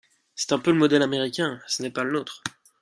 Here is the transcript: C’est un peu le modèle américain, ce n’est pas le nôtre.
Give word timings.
C’est 0.33 0.51
un 0.53 0.57
peu 0.57 0.71
le 0.71 0.79
modèle 0.79 1.03
américain, 1.03 1.61
ce 1.67 1.83
n’est 1.83 1.91
pas 1.91 2.03
le 2.03 2.11
nôtre. 2.13 2.41